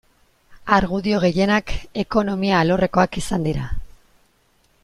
Argudio 0.77 1.19
gehienak 1.25 1.75
ekonomia 2.05 2.57
alorrekoak 2.65 3.23
izan 3.25 3.49
dira. 3.49 3.71